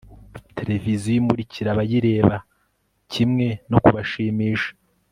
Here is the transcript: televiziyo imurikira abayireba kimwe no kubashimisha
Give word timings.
televiziyo 0.57 1.11
imurikira 1.21 1.69
abayireba 1.71 2.35
kimwe 3.11 3.47
no 3.71 3.77
kubashimisha 3.83 4.71